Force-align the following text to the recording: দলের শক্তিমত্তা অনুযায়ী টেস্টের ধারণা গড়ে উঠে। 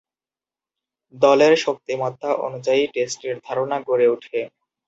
দলের 1.13 1.53
শক্তিমত্তা 1.57 2.29
অনুযায়ী 2.45 2.83
টেস্টের 2.93 3.35
ধারণা 3.45 3.77
গড়ে 3.87 4.07
উঠে। 4.07 4.39